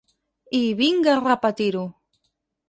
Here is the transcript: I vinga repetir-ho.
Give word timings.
I 0.59 0.61
vinga 0.79 1.13
repetir-ho. 1.27 1.85